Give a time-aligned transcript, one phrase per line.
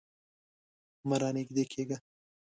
[1.07, 1.97] مه رانږدې کیږه